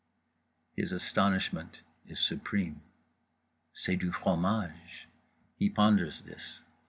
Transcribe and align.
_"his 0.75 0.91
astonishment 0.91 1.83
is 2.07 2.19
supreme. 2.19 2.81
C'est 3.71 3.97
du 3.97 4.11
fromage. 4.11 5.07
He 5.59 5.69
ponders 5.69 6.23
this. 6.23 6.59